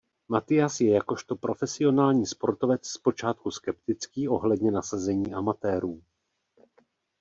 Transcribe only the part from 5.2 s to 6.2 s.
amatérů.